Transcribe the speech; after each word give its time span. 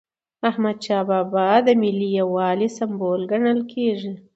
احمدشاه 0.49 1.03
بابا 1.09 1.47
د 1.65 1.67
ملي 1.81 2.09
یووالي 2.19 2.69
سمبول 2.77 3.21
ګڼل 3.31 3.59
کېږي. 3.73 4.13